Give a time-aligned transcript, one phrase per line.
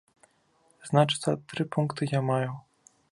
[0.87, 2.51] Значыцца, тры пункты я маю.